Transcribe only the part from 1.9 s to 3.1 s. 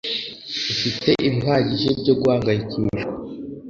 byo guhangayikishwa